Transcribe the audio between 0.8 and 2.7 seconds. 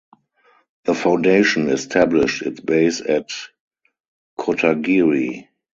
The foundation established its